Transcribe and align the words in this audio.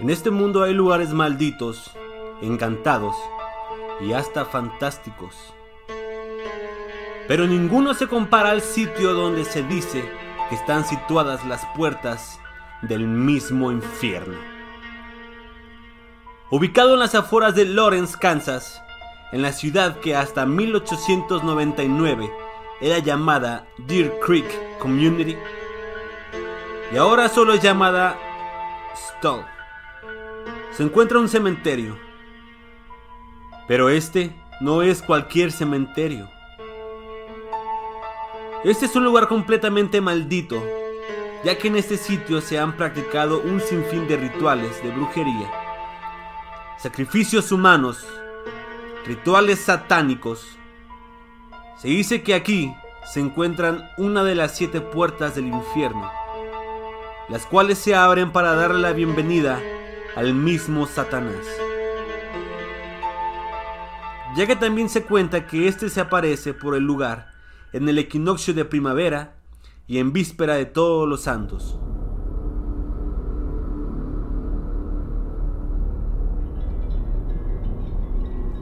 En 0.00 0.10
este 0.10 0.30
mundo 0.30 0.62
hay 0.62 0.74
lugares 0.74 1.12
malditos, 1.12 1.92
encantados 2.40 3.14
y 4.00 4.12
hasta 4.12 4.44
fantásticos. 4.44 5.54
Pero 7.28 7.46
ninguno 7.46 7.94
se 7.94 8.08
compara 8.08 8.50
al 8.50 8.62
sitio 8.62 9.14
donde 9.14 9.44
se 9.44 9.62
dice 9.62 10.04
que 10.48 10.54
están 10.56 10.84
situadas 10.84 11.44
las 11.46 11.64
puertas 11.76 12.40
del 12.82 13.06
mismo 13.06 13.70
infierno. 13.70 14.36
Ubicado 16.50 16.94
en 16.94 17.00
las 17.00 17.14
afueras 17.14 17.54
de 17.54 17.64
Lawrence, 17.64 18.16
Kansas, 18.18 18.82
en 19.32 19.40
la 19.40 19.52
ciudad 19.52 20.00
que 20.00 20.14
hasta 20.14 20.44
1899 20.44 22.30
era 22.80 22.98
llamada 22.98 23.66
Deer 23.78 24.18
Creek 24.20 24.78
Community 24.78 25.36
y 26.92 26.96
ahora 26.98 27.30
solo 27.30 27.54
es 27.54 27.62
llamada 27.62 28.18
Stall, 28.94 29.46
se 30.72 30.82
encuentra 30.82 31.18
un 31.18 31.28
cementerio. 31.28 31.98
Pero 33.68 33.90
este 33.90 34.34
no 34.60 34.82
es 34.82 35.02
cualquier 35.02 35.52
cementerio. 35.52 36.28
Este 38.64 38.86
es 38.86 38.96
un 38.96 39.04
lugar 39.04 39.28
completamente 39.28 40.00
maldito, 40.00 40.62
ya 41.44 41.58
que 41.58 41.68
en 41.68 41.76
este 41.76 41.96
sitio 41.96 42.40
se 42.40 42.58
han 42.58 42.76
practicado 42.76 43.40
un 43.40 43.60
sinfín 43.60 44.06
de 44.06 44.16
rituales 44.16 44.82
de 44.82 44.90
brujería, 44.90 45.50
sacrificios 46.78 47.50
humanos, 47.50 48.06
rituales 49.04 49.58
satánicos. 49.60 50.56
Se 51.76 51.88
dice 51.88 52.22
que 52.22 52.34
aquí 52.34 52.72
se 53.12 53.18
encuentran 53.18 53.90
una 53.98 54.22
de 54.22 54.36
las 54.36 54.56
siete 54.56 54.80
puertas 54.80 55.34
del 55.34 55.48
infierno, 55.48 56.08
las 57.28 57.44
cuales 57.46 57.78
se 57.78 57.96
abren 57.96 58.30
para 58.30 58.54
darle 58.54 58.78
la 58.78 58.92
bienvenida 58.92 59.60
al 60.16 60.34
mismo 60.34 60.86
Satanás. 60.86 61.46
Ya 64.36 64.46
que 64.46 64.56
también 64.56 64.88
se 64.88 65.04
cuenta 65.04 65.46
que 65.46 65.68
éste 65.68 65.88
se 65.88 66.00
aparece 66.00 66.54
por 66.54 66.74
el 66.74 66.84
lugar 66.84 67.32
en 67.72 67.88
el 67.88 67.98
equinoccio 67.98 68.54
de 68.54 68.64
primavera 68.64 69.36
y 69.86 69.98
en 69.98 70.12
víspera 70.12 70.54
de 70.54 70.66
todos 70.66 71.08
los 71.08 71.22
santos. 71.22 71.78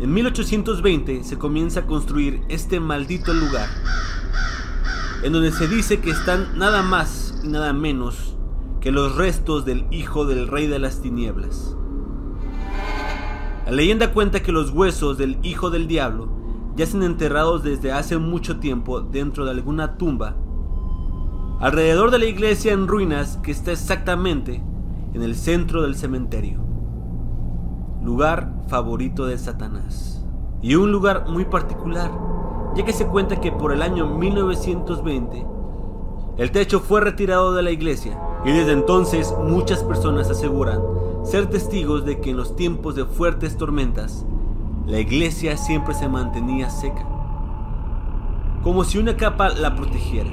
En 0.00 0.12
1820 0.12 1.24
se 1.24 1.38
comienza 1.38 1.80
a 1.80 1.86
construir 1.86 2.42
este 2.48 2.80
maldito 2.80 3.32
lugar, 3.32 3.68
en 5.22 5.32
donde 5.32 5.50
se 5.50 5.66
dice 5.66 6.00
que 6.00 6.10
están 6.10 6.58
nada 6.58 6.82
más 6.82 7.40
y 7.42 7.48
nada 7.48 7.72
menos 7.72 8.35
que 8.86 8.92
los 8.92 9.16
restos 9.16 9.64
del 9.64 9.84
hijo 9.90 10.26
del 10.26 10.46
rey 10.46 10.68
de 10.68 10.78
las 10.78 11.00
tinieblas. 11.00 11.76
La 13.64 13.72
leyenda 13.72 14.12
cuenta 14.12 14.44
que 14.44 14.52
los 14.52 14.70
huesos 14.70 15.18
del 15.18 15.40
hijo 15.42 15.70
del 15.70 15.88
diablo 15.88 16.28
yacen 16.76 17.02
enterrados 17.02 17.64
desde 17.64 17.90
hace 17.90 18.16
mucho 18.18 18.60
tiempo 18.60 19.00
dentro 19.00 19.44
de 19.44 19.50
alguna 19.50 19.96
tumba, 19.96 20.36
alrededor 21.58 22.12
de 22.12 22.20
la 22.20 22.26
iglesia 22.26 22.74
en 22.74 22.86
ruinas 22.86 23.38
que 23.38 23.50
está 23.50 23.72
exactamente 23.72 24.62
en 25.14 25.22
el 25.22 25.34
centro 25.34 25.82
del 25.82 25.96
cementerio, 25.96 26.60
lugar 28.04 28.52
favorito 28.68 29.26
de 29.26 29.36
Satanás, 29.36 30.24
y 30.62 30.76
un 30.76 30.92
lugar 30.92 31.28
muy 31.28 31.44
particular, 31.46 32.12
ya 32.76 32.84
que 32.84 32.92
se 32.92 33.08
cuenta 33.08 33.40
que 33.40 33.50
por 33.50 33.72
el 33.72 33.82
año 33.82 34.06
1920 34.16 35.44
el 36.36 36.52
techo 36.52 36.78
fue 36.78 37.00
retirado 37.00 37.52
de 37.52 37.64
la 37.64 37.72
iglesia 37.72 38.16
y 38.46 38.52
desde 38.52 38.72
entonces 38.72 39.34
muchas 39.44 39.82
personas 39.82 40.30
aseguran 40.30 40.80
ser 41.24 41.48
testigos 41.48 42.04
de 42.04 42.20
que 42.20 42.30
en 42.30 42.36
los 42.36 42.54
tiempos 42.54 42.94
de 42.94 43.04
fuertes 43.04 43.58
tormentas 43.58 44.24
la 44.86 45.00
iglesia 45.00 45.56
siempre 45.56 45.94
se 45.94 46.08
mantenía 46.08 46.70
seca, 46.70 47.04
como 48.62 48.84
si 48.84 48.98
una 48.98 49.16
capa 49.16 49.48
la 49.48 49.74
protegiera. 49.74 50.30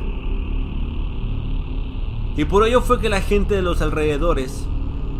Y 2.37 2.45
por 2.45 2.67
ello 2.67 2.81
fue 2.81 2.99
que 2.99 3.09
la 3.09 3.19
gente 3.19 3.55
de 3.55 3.63
los 3.63 3.81
alrededores 3.81 4.67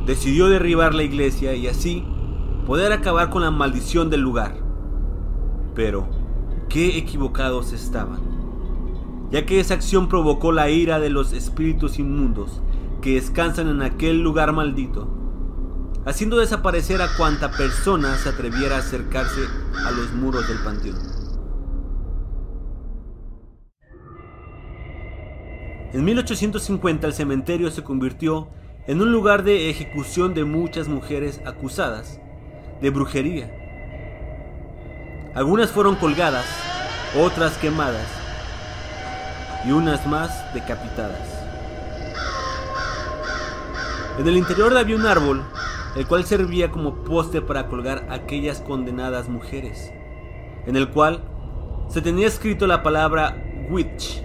decidió 0.06 0.48
derribar 0.48 0.94
la 0.94 1.02
iglesia 1.02 1.56
y 1.56 1.66
así 1.66 2.04
poder 2.68 2.92
acabar 2.92 3.32
con 3.32 3.42
la 3.42 3.50
maldición 3.50 4.12
del 4.12 4.22
lugar. 4.22 4.58
Pero, 5.74 6.06
qué 6.70 6.96
equivocados 6.96 7.74
estaban, 7.74 8.22
ya 9.32 9.48
que 9.48 9.60
esa 9.60 9.74
acción 9.74 10.10
provocó 10.10 10.52
la 10.52 10.70
ira 10.70 11.00
de 11.00 11.10
los 11.10 11.34
espíritus 11.34 11.98
inmundos 11.98 12.62
que 13.04 13.16
descansan 13.16 13.68
en 13.68 13.82
aquel 13.84 14.22
lugar 14.22 14.54
maldito 14.54 15.24
haciendo 16.06 16.38
desaparecer 16.38 17.02
a 17.02 17.16
cuanta 17.16 17.52
persona 17.52 18.16
se 18.18 18.30
atreviera 18.30 18.78
a 18.78 18.80
acercarse 18.80 19.42
a 19.86 19.92
los 19.92 20.12
muros 20.14 20.48
del 20.48 20.60
panteón. 20.60 20.98
En 25.94 26.04
1850 26.04 27.08
el 27.08 27.14
cementerio 27.14 27.70
se 27.72 27.84
convirtió 27.84 28.48
en 28.88 29.02
un 29.02 29.12
lugar 29.12 29.44
de 29.44 29.70
ejecución 29.70 30.34
de 30.34 30.44
muchas 30.44 30.88
mujeres 30.88 31.40
acusadas 31.46 32.20
de 32.82 32.90
brujería. 32.90 33.52
Algunas 35.36 35.72
fueron 35.72 35.96
colgadas, 35.96 36.46
otras 37.18 37.58
quemadas 37.58 38.08
y 39.66 39.72
unas 39.72 40.06
más 40.08 40.54
decapitadas. 40.54 41.43
En 44.20 44.28
el 44.28 44.38
interior 44.38 44.78
había 44.78 44.96
un 44.96 45.08
árbol 45.08 45.44
el 45.96 46.08
cual 46.08 46.24
servía 46.24 46.72
como 46.72 47.04
poste 47.04 47.42
para 47.42 47.68
colgar 47.68 48.08
aquellas 48.10 48.62
condenadas 48.62 49.30
mujeres, 49.30 49.92
en 50.66 50.76
el 50.76 50.90
cual 50.90 51.24
se 51.88 52.02
tenía 52.02 52.28
escrito 52.28 52.68
la 52.68 52.84
palabra 52.84 53.44
witch, 53.70 54.24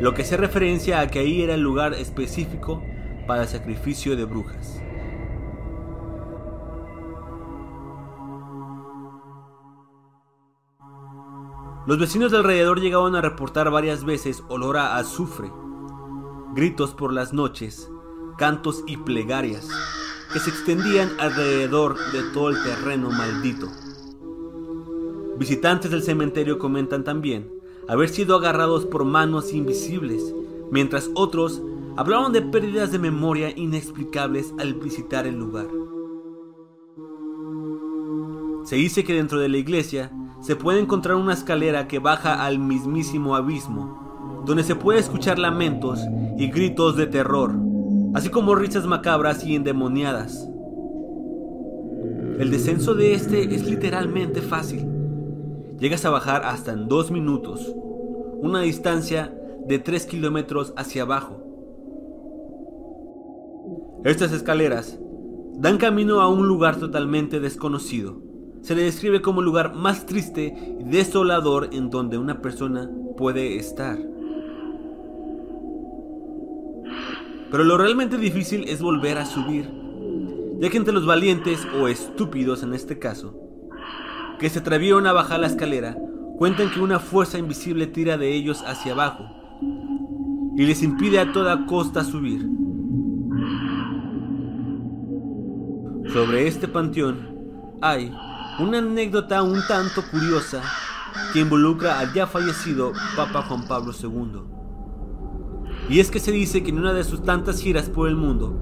lo 0.00 0.14
que 0.14 0.22
hace 0.22 0.36
referencia 0.36 1.00
a 1.00 1.08
que 1.08 1.20
ahí 1.20 1.42
era 1.42 1.54
el 1.54 1.60
lugar 1.60 1.94
específico 1.94 2.82
para 3.26 3.42
el 3.42 3.48
sacrificio 3.48 4.16
de 4.16 4.24
brujas. 4.24 4.80
Los 11.86 11.98
vecinos 11.98 12.32
de 12.32 12.38
alrededor 12.38 12.80
llegaban 12.80 13.14
a 13.16 13.22
reportar 13.22 13.70
varias 13.70 14.04
veces 14.04 14.44
olor 14.48 14.76
a 14.76 14.98
azufre, 14.98 15.50
gritos 16.54 16.94
por 16.94 17.12
las 17.12 17.32
noches, 17.32 17.90
cantos 18.38 18.84
y 18.86 18.96
plegarias 18.96 19.68
que 20.32 20.38
se 20.38 20.50
extendían 20.50 21.10
alrededor 21.18 21.96
de 22.12 22.22
todo 22.32 22.50
el 22.50 22.62
terreno 22.62 23.10
maldito. 23.10 23.68
Visitantes 25.38 25.90
del 25.90 26.02
cementerio 26.02 26.58
comentan 26.58 27.04
también 27.04 27.50
haber 27.88 28.08
sido 28.08 28.36
agarrados 28.36 28.86
por 28.86 29.04
manos 29.04 29.52
invisibles, 29.52 30.34
mientras 30.70 31.10
otros 31.14 31.62
hablaban 31.96 32.32
de 32.32 32.42
pérdidas 32.42 32.92
de 32.92 32.98
memoria 32.98 33.50
inexplicables 33.56 34.54
al 34.58 34.74
visitar 34.74 35.26
el 35.26 35.36
lugar. 35.36 35.66
Se 38.64 38.76
dice 38.76 39.02
que 39.02 39.14
dentro 39.14 39.40
de 39.40 39.48
la 39.48 39.56
iglesia 39.56 40.12
se 40.42 40.54
puede 40.54 40.78
encontrar 40.78 41.16
una 41.16 41.32
escalera 41.32 41.88
que 41.88 41.98
baja 41.98 42.44
al 42.44 42.58
mismísimo 42.58 43.34
abismo, 43.34 44.44
donde 44.46 44.62
se 44.62 44.76
puede 44.76 45.00
escuchar 45.00 45.38
lamentos 45.38 46.00
y 46.36 46.48
gritos 46.48 46.96
de 46.96 47.06
terror 47.06 47.67
así 48.14 48.28
como 48.28 48.54
risas 48.54 48.86
macabras 48.86 49.44
y 49.44 49.54
endemoniadas. 49.54 50.48
El 52.38 52.50
descenso 52.50 52.94
de 52.94 53.14
este 53.14 53.54
es 53.54 53.68
literalmente 53.68 54.40
fácil. 54.42 54.86
Llegas 55.78 56.04
a 56.04 56.10
bajar 56.10 56.44
hasta 56.44 56.72
en 56.72 56.88
dos 56.88 57.10
minutos, 57.10 57.74
una 58.40 58.60
distancia 58.60 59.34
de 59.66 59.78
3 59.78 60.06
kilómetros 60.06 60.72
hacia 60.76 61.02
abajo. 61.02 61.44
Estas 64.04 64.32
escaleras 64.32 64.98
dan 65.54 65.76
camino 65.78 66.20
a 66.20 66.28
un 66.28 66.46
lugar 66.46 66.76
totalmente 66.76 67.40
desconocido. 67.40 68.22
Se 68.62 68.74
le 68.74 68.82
describe 68.82 69.20
como 69.20 69.40
el 69.40 69.46
lugar 69.46 69.74
más 69.74 70.06
triste 70.06 70.76
y 70.80 70.84
desolador 70.84 71.70
en 71.72 71.90
donde 71.90 72.18
una 72.18 72.40
persona 72.40 72.90
puede 73.16 73.56
estar. 73.56 73.98
Pero 77.50 77.64
lo 77.64 77.78
realmente 77.78 78.18
difícil 78.18 78.64
es 78.68 78.82
volver 78.82 79.18
a 79.18 79.24
subir, 79.26 79.70
ya 80.60 80.68
que 80.68 80.76
entre 80.76 80.92
los 80.92 81.06
valientes 81.06 81.66
o 81.80 81.88
estúpidos 81.88 82.62
en 82.62 82.74
este 82.74 82.98
caso, 82.98 83.34
que 84.38 84.50
se 84.50 84.58
atrevieron 84.58 85.06
a 85.06 85.12
bajar 85.12 85.40
la 85.40 85.46
escalera, 85.46 85.96
cuentan 86.36 86.70
que 86.70 86.80
una 86.80 86.98
fuerza 86.98 87.38
invisible 87.38 87.86
tira 87.86 88.18
de 88.18 88.34
ellos 88.34 88.62
hacia 88.66 88.92
abajo 88.92 89.24
y 90.56 90.66
les 90.66 90.82
impide 90.82 91.20
a 91.20 91.32
toda 91.32 91.66
costa 91.66 92.04
subir. 92.04 92.46
Sobre 96.12 96.46
este 96.46 96.68
panteón 96.68 97.28
hay 97.80 98.12
una 98.58 98.78
anécdota 98.78 99.42
un 99.42 99.60
tanto 99.68 100.02
curiosa 100.10 100.62
que 101.32 101.40
involucra 101.40 101.98
al 101.98 102.12
ya 102.12 102.26
fallecido 102.26 102.92
Papa 103.16 103.42
Juan 103.42 103.66
Pablo 103.68 103.92
II. 103.92 104.57
Y 105.88 106.00
es 106.00 106.10
que 106.10 106.20
se 106.20 106.32
dice 106.32 106.62
que 106.62 106.70
en 106.70 106.78
una 106.78 106.92
de 106.92 107.04
sus 107.04 107.22
tantas 107.22 107.60
giras 107.60 107.88
por 107.88 108.08
el 108.08 108.16
mundo, 108.16 108.54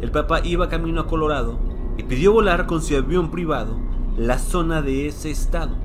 el 0.00 0.10
Papa 0.12 0.40
iba 0.44 0.68
camino 0.68 1.00
a 1.00 1.06
Colorado 1.06 1.58
y 1.96 2.04
pidió 2.04 2.32
volar 2.32 2.66
con 2.66 2.82
su 2.82 2.96
avión 2.96 3.30
privado 3.30 3.76
la 4.16 4.38
zona 4.38 4.80
de 4.80 5.08
ese 5.08 5.30
estado, 5.30 5.76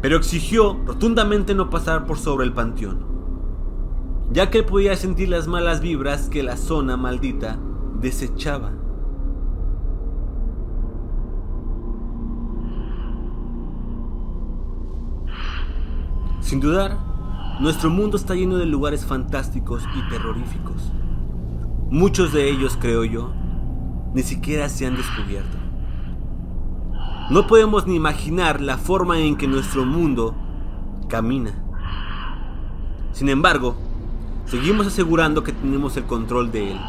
pero 0.00 0.16
exigió 0.16 0.78
rotundamente 0.86 1.54
no 1.54 1.70
pasar 1.70 2.06
por 2.06 2.18
sobre 2.18 2.46
el 2.46 2.52
panteón, 2.52 3.04
ya 4.30 4.50
que 4.50 4.58
él 4.58 4.64
podía 4.64 4.94
sentir 4.94 5.28
las 5.28 5.48
malas 5.48 5.80
vibras 5.80 6.28
que 6.28 6.42
la 6.42 6.56
zona 6.56 6.96
maldita 6.96 7.58
desechaba. 8.00 8.72
Sin 16.40 16.60
dudar, 16.60 16.96
nuestro 17.58 17.88
mundo 17.90 18.16
está 18.16 18.34
lleno 18.34 18.56
de 18.58 18.66
lugares 18.66 19.06
fantásticos 19.06 19.82
y 19.96 20.10
terroríficos. 20.10 20.92
Muchos 21.90 22.32
de 22.32 22.50
ellos, 22.50 22.76
creo 22.78 23.04
yo, 23.04 23.32
ni 24.12 24.22
siquiera 24.22 24.68
se 24.68 24.86
han 24.86 24.96
descubierto. 24.96 25.56
No 27.30 27.46
podemos 27.46 27.86
ni 27.86 27.96
imaginar 27.96 28.60
la 28.60 28.76
forma 28.76 29.18
en 29.20 29.36
que 29.36 29.48
nuestro 29.48 29.84
mundo 29.84 30.34
camina. 31.08 31.62
Sin 33.12 33.28
embargo, 33.28 33.76
seguimos 34.44 34.86
asegurando 34.86 35.42
que 35.42 35.52
tenemos 35.52 35.96
el 35.96 36.04
control 36.04 36.52
de 36.52 36.72
él. 36.72 36.80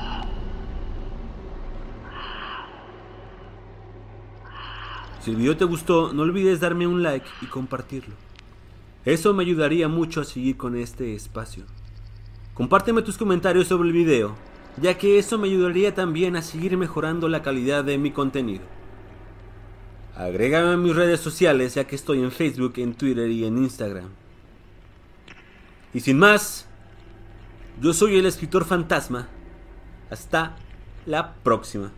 Si 5.21 5.31
el 5.31 5.37
video 5.37 5.57
te 5.57 5.65
gustó, 5.65 6.13
no 6.13 6.23
olvides 6.23 6.59
darme 6.59 6.87
un 6.87 7.03
like 7.03 7.27
y 7.41 7.45
compartirlo. 7.45 8.15
Eso 9.07 9.33
me 9.33 9.43
ayudaría 9.43 9.87
mucho 9.87 10.19
a 10.19 10.25
seguir 10.25 10.57
con 10.57 10.75
este 10.75 11.15
espacio. 11.15 11.63
Compárteme 12.53 13.01
tus 13.01 13.17
comentarios 13.17 13.69
sobre 13.69 13.87
el 13.87 13.93
video, 13.93 14.35
ya 14.81 14.97
que 14.97 15.17
eso 15.17 15.37
me 15.37 15.47
ayudaría 15.47 15.95
también 15.95 16.35
a 16.35 16.41
seguir 16.41 16.75
mejorando 16.75 17.29
la 17.29 17.41
calidad 17.41 17.85
de 17.85 17.97
mi 17.97 18.11
contenido. 18.11 18.65
Agrégame 20.13 20.73
a 20.73 20.75
mis 20.75 20.93
redes 20.93 21.21
sociales, 21.21 21.75
ya 21.75 21.87
que 21.87 21.95
estoy 21.95 22.19
en 22.19 22.31
Facebook, 22.31 22.73
en 22.75 22.95
Twitter 22.95 23.29
y 23.29 23.45
en 23.45 23.59
Instagram. 23.59 24.09
Y 25.93 26.01
sin 26.01 26.19
más, 26.19 26.67
yo 27.81 27.93
soy 27.93 28.17
el 28.17 28.25
escritor 28.25 28.65
fantasma. 28.65 29.29
Hasta 30.09 30.57
la 31.05 31.33
próxima. 31.35 31.93